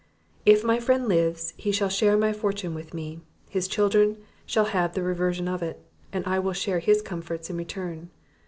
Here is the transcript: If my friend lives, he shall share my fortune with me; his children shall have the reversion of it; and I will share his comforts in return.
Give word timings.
If 0.47 0.63
my 0.63 0.79
friend 0.79 1.07
lives, 1.07 1.53
he 1.57 1.71
shall 1.71 1.87
share 1.89 2.17
my 2.17 2.33
fortune 2.33 2.73
with 2.73 2.91
me; 2.91 3.19
his 3.47 3.67
children 3.67 4.17
shall 4.47 4.65
have 4.65 4.95
the 4.95 5.03
reversion 5.03 5.47
of 5.47 5.61
it; 5.61 5.79
and 6.11 6.25
I 6.25 6.39
will 6.39 6.53
share 6.53 6.79
his 6.79 7.03
comforts 7.03 7.51
in 7.51 7.57
return. 7.57 8.09